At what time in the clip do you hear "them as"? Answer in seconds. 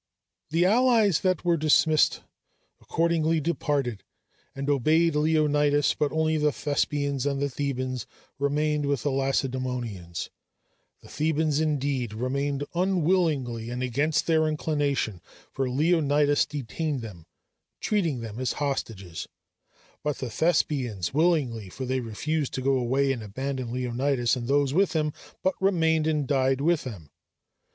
18.21-18.53